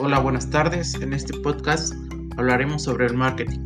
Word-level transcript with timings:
Hola, 0.00 0.18
buenas 0.18 0.50
tardes. 0.50 0.94
En 0.94 1.12
este 1.12 1.32
podcast 1.38 1.94
hablaremos 2.36 2.82
sobre 2.82 3.06
el 3.06 3.14
marketing. 3.14 3.60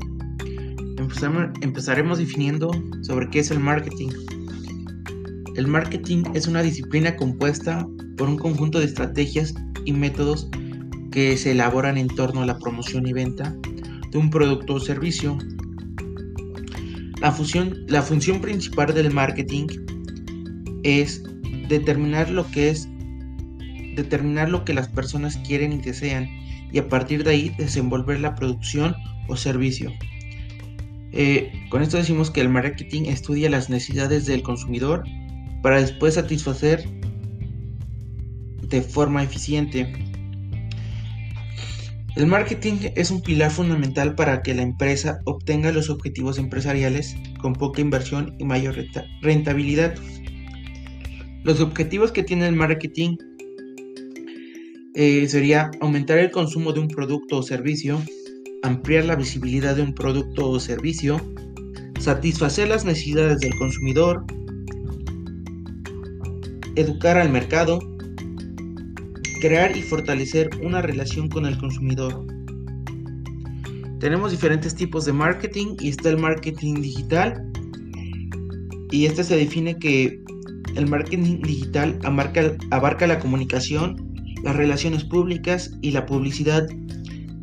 Empezaremos 1.62 2.18
definiendo 2.18 2.70
sobre 3.00 3.30
qué 3.30 3.38
es 3.38 3.50
el 3.50 3.58
marketing. 3.58 4.10
El 5.56 5.66
marketing 5.68 6.24
es 6.34 6.46
una 6.46 6.62
disciplina 6.62 7.16
compuesta 7.16 7.88
por 8.18 8.28
un 8.28 8.36
conjunto 8.36 8.78
de 8.78 8.84
estrategias 8.84 9.54
y 9.86 9.92
métodos 9.94 10.50
que 11.10 11.34
se 11.38 11.52
elaboran 11.52 11.96
en 11.96 12.08
torno 12.08 12.42
a 12.42 12.46
la 12.46 12.58
promoción 12.58 13.06
y 13.06 13.14
venta 13.14 13.56
de 14.10 14.18
un 14.18 14.28
producto 14.28 14.74
o 14.74 14.80
servicio. 14.80 15.38
La, 17.22 17.32
función 17.32 18.40
principal 18.42 18.92
del 18.92 19.14
marketing 19.14 19.66
es 20.82 21.22
determinar 21.70 22.28
lo 22.28 22.46
que 22.50 22.68
es 22.68 22.86
determinar 23.98 24.48
lo 24.48 24.64
que 24.64 24.74
las 24.74 24.88
personas 24.88 25.36
quieren 25.38 25.72
y 25.72 25.78
desean 25.78 26.28
y 26.72 26.78
a 26.78 26.88
partir 26.88 27.24
de 27.24 27.30
ahí 27.30 27.54
desenvolver 27.58 28.20
la 28.20 28.34
producción 28.34 28.94
o 29.28 29.36
servicio. 29.36 29.92
Eh, 31.12 31.52
con 31.70 31.82
esto 31.82 31.96
decimos 31.96 32.30
que 32.30 32.40
el 32.40 32.48
marketing 32.48 33.04
estudia 33.06 33.50
las 33.50 33.70
necesidades 33.70 34.26
del 34.26 34.42
consumidor 34.42 35.04
para 35.62 35.80
después 35.80 36.14
satisfacer 36.14 36.88
de 38.62 38.82
forma 38.82 39.22
eficiente. 39.22 39.92
El 42.16 42.26
marketing 42.26 42.90
es 42.96 43.10
un 43.10 43.22
pilar 43.22 43.50
fundamental 43.50 44.14
para 44.14 44.42
que 44.42 44.54
la 44.54 44.62
empresa 44.62 45.20
obtenga 45.24 45.72
los 45.72 45.88
objetivos 45.88 46.38
empresariales 46.38 47.16
con 47.40 47.52
poca 47.52 47.80
inversión 47.80 48.34
y 48.38 48.44
mayor 48.44 48.76
rentabilidad. 49.22 49.94
Los 51.44 51.60
objetivos 51.60 52.12
que 52.12 52.24
tiene 52.24 52.46
el 52.48 52.56
marketing 52.56 53.16
eh, 55.00 55.28
sería 55.28 55.70
aumentar 55.80 56.18
el 56.18 56.32
consumo 56.32 56.72
de 56.72 56.80
un 56.80 56.88
producto 56.88 57.36
o 57.38 57.42
servicio, 57.44 58.02
ampliar 58.64 59.04
la 59.04 59.14
visibilidad 59.14 59.76
de 59.76 59.82
un 59.82 59.94
producto 59.94 60.50
o 60.50 60.58
servicio, 60.58 61.20
satisfacer 62.00 62.66
las 62.66 62.84
necesidades 62.84 63.38
del 63.38 63.54
consumidor, 63.54 64.24
educar 66.74 67.16
al 67.16 67.30
mercado, 67.30 67.78
crear 69.40 69.76
y 69.76 69.82
fortalecer 69.82 70.50
una 70.64 70.82
relación 70.82 71.28
con 71.28 71.46
el 71.46 71.56
consumidor. 71.58 72.26
Tenemos 74.00 74.32
diferentes 74.32 74.74
tipos 74.74 75.04
de 75.04 75.12
marketing 75.12 75.76
y 75.78 75.90
está 75.90 76.08
el 76.08 76.18
marketing 76.18 76.74
digital 76.82 77.40
y 78.90 79.06
este 79.06 79.22
se 79.22 79.36
define 79.36 79.78
que 79.78 80.20
el 80.74 80.88
marketing 80.88 81.40
digital 81.42 82.00
abarca 82.02 83.06
la 83.06 83.20
comunicación 83.20 84.07
las 84.42 84.56
relaciones 84.56 85.04
públicas 85.04 85.72
y 85.82 85.90
la 85.90 86.06
publicidad, 86.06 86.66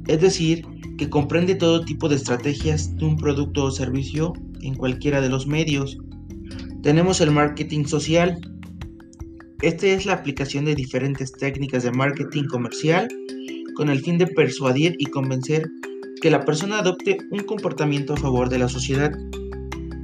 es 0.08 0.22
decir, 0.22 0.66
que 0.98 1.10
comprende 1.10 1.56
todo 1.56 1.84
tipo 1.84 2.08
de 2.08 2.16
estrategias 2.16 2.96
de 2.96 3.06
un 3.06 3.18
producto 3.18 3.66
o 3.66 3.72
servicio 3.72 4.34
en 4.62 4.76
cualquiera 4.76 5.22
de 5.22 5.30
los 5.30 5.48
medios. 5.48 5.98
Tenemos 6.84 7.20
el 7.22 7.32
marketing 7.32 7.86
social. 7.86 8.40
Este 9.62 9.94
es 9.94 10.06
la 10.06 10.14
aplicación 10.14 10.66
de 10.66 10.76
diferentes 10.76 11.32
técnicas 11.32 11.84
de 11.84 11.92
marketing 11.92 12.46
comercial 12.46 13.08
con 13.76 13.90
el 13.90 14.02
fin 14.02 14.18
de 14.18 14.28
persuadir 14.28 14.96
y 15.00 15.06
convencer 15.06 15.68
que 16.22 16.30
la 16.30 16.46
persona 16.46 16.80
adopte 16.80 17.18
un 17.32 17.42
comportamiento 17.42 18.14
a 18.14 18.18
favor 18.18 18.50
de 18.50 18.60
la 18.60 18.70
sociedad 18.70 19.12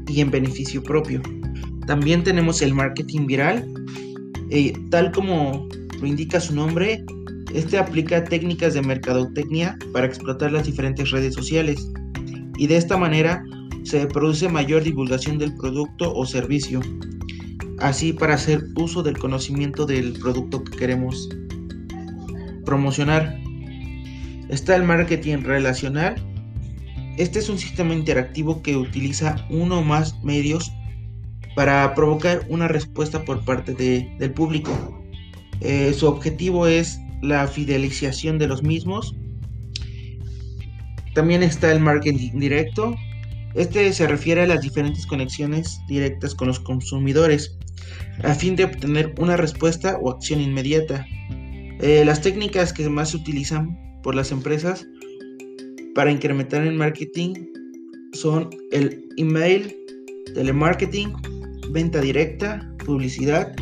y 0.07 0.21
en 0.21 0.29
beneficio 0.29 0.83
propio. 0.83 1.21
También 1.87 2.23
tenemos 2.23 2.61
el 2.61 2.73
marketing 2.73 3.25
viral, 3.25 3.71
eh, 4.49 4.73
tal 4.89 5.11
como 5.11 5.67
lo 6.01 6.07
indica 6.07 6.39
su 6.39 6.55
nombre, 6.55 7.05
este 7.53 7.77
aplica 7.77 8.23
técnicas 8.23 8.73
de 8.73 8.81
mercadotecnia 8.81 9.77
para 9.93 10.07
explotar 10.07 10.51
las 10.51 10.65
diferentes 10.65 11.11
redes 11.11 11.35
sociales 11.35 11.87
y 12.57 12.67
de 12.67 12.77
esta 12.77 12.97
manera 12.97 13.43
se 13.83 14.05
produce 14.07 14.49
mayor 14.49 14.83
divulgación 14.83 15.37
del 15.37 15.55
producto 15.55 16.13
o 16.13 16.25
servicio, 16.25 16.81
así 17.79 18.13
para 18.13 18.35
hacer 18.35 18.63
uso 18.75 19.03
del 19.03 19.17
conocimiento 19.17 19.85
del 19.85 20.13
producto 20.13 20.63
que 20.63 20.77
queremos 20.77 21.29
promocionar. 22.65 23.37
Está 24.49 24.75
el 24.75 24.83
marketing 24.83 25.43
relacional. 25.43 26.15
Este 27.17 27.39
es 27.39 27.49
un 27.49 27.57
sistema 27.57 27.93
interactivo 27.93 28.61
que 28.61 28.75
utiliza 28.75 29.35
uno 29.49 29.79
o 29.79 29.83
más 29.83 30.15
medios 30.23 30.71
para 31.55 31.93
provocar 31.95 32.45
una 32.49 32.67
respuesta 32.67 33.23
por 33.25 33.43
parte 33.43 33.73
del 33.73 34.31
público. 34.31 35.00
Eh, 35.61 35.93
su 35.93 36.07
objetivo 36.07 36.67
es 36.67 36.99
la 37.21 37.47
fidelización 37.47 38.37
de 38.39 38.47
los 38.47 38.63
mismos. 38.63 39.15
También 41.13 41.43
está 41.43 41.71
el 41.71 41.79
marketing 41.79 42.39
directo. 42.39 42.95
Este 43.53 43.91
se 43.93 44.07
refiere 44.07 44.41
a 44.41 44.47
las 44.47 44.61
diferentes 44.61 45.05
conexiones 45.05 45.79
directas 45.87 46.33
con 46.33 46.47
los 46.47 46.59
consumidores 46.59 47.57
a 48.23 48.33
fin 48.33 48.55
de 48.55 48.65
obtener 48.65 49.13
una 49.17 49.37
respuesta 49.37 49.97
o 50.01 50.11
acción 50.11 50.41
inmediata. 50.41 51.05
Eh, 51.79 52.03
las 52.05 52.21
técnicas 52.21 52.73
que 52.73 52.87
más 52.89 53.09
se 53.09 53.17
utilizan 53.17 53.77
por 54.03 54.15
las 54.15 54.31
empresas 54.31 54.85
para 55.95 56.11
incrementar 56.11 56.65
el 56.65 56.75
marketing 56.75 57.33
son 58.13 58.49
el 58.71 59.05
email, 59.17 59.75
telemarketing, 60.33 61.13
venta 61.71 61.99
directa, 62.01 62.71
publicidad, 62.85 63.53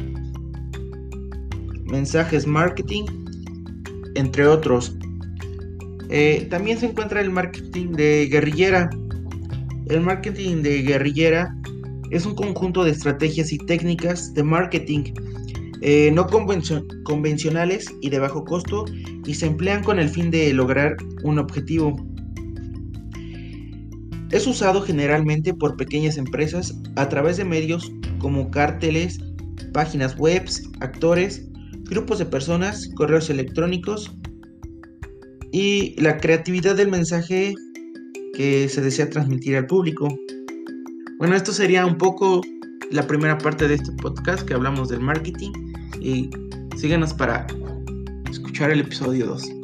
mensajes 1.90 2.48
marketing, 2.48 3.06
entre 4.16 4.48
otros. 4.48 4.96
Eh, 6.10 6.48
también 6.50 6.80
se 6.80 6.88
encuentra 6.88 7.22
el 7.22 7.30
marketing 7.30 7.92
de 7.92 8.28
guerrillera. 8.32 8.90
El 9.88 10.02
marketing 10.02 10.62
de 10.62 10.82
guerrillera 10.82 11.56
es 12.12 12.26
un 12.26 12.36
conjunto 12.36 12.84
de 12.84 12.92
estrategias 12.92 13.52
y 13.52 13.58
técnicas 13.58 14.34
de 14.34 14.44
marketing 14.44 15.04
eh, 15.82 16.12
no 16.14 16.28
convencionales 17.04 17.94
y 18.02 18.10
de 18.10 18.20
bajo 18.20 18.44
costo 18.44 18.86
y 19.26 19.34
se 19.34 19.46
emplean 19.46 19.82
con 19.84 19.98
el 20.00 20.10
fin 20.10 20.30
de 20.30 20.54
lograr 20.54 20.98
un 21.24 21.40
objetivo. 21.40 21.96
Es 24.32 24.46
usado 24.46 24.82
generalmente 24.82 25.54
por 25.54 25.78
pequeñas 25.78 26.18
empresas 26.18 26.78
a 26.96 27.08
través 27.08 27.38
de 27.38 27.46
medios 27.46 27.92
como 28.20 28.52
carteles, 28.52 29.20
páginas 29.72 30.18
web, 30.18 30.44
actores 30.82 31.49
grupos 31.90 32.20
de 32.20 32.26
personas, 32.26 32.90
correos 32.96 33.30
electrónicos 33.30 34.12
y 35.52 36.00
la 36.02 36.18
creatividad 36.18 36.76
del 36.76 36.90
mensaje 36.90 37.56
que 38.34 38.70
se 38.70 38.82
desea 38.82 39.10
transmitir 39.10 39.58
al 39.58 39.68
público. 39.68 40.08
Bueno, 41.18 41.36
esto 41.36 41.52
sería 41.52 41.86
un 41.86 41.98
poco 41.98 42.42
la 42.92 43.06
primera 43.06 43.38
parte 43.38 43.68
de 43.68 43.76
este 43.76 43.92
podcast 43.94 44.48
que 44.48 44.54
hablamos 44.54 44.90
del 44.90 45.02
marketing 45.02 45.52
y 46.00 46.30
síganos 46.78 47.14
para 47.14 47.46
escuchar 48.30 48.72
el 48.72 48.82
episodio 48.82 49.26
2. 49.28 49.59